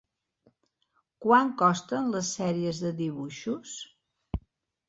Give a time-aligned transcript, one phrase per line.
[1.25, 3.75] Quant costen les sèries de dibuixos?